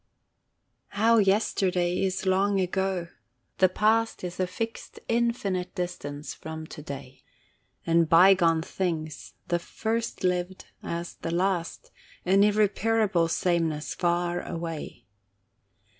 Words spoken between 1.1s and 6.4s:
yesterday is long ago! The past Is a fixed infinite distance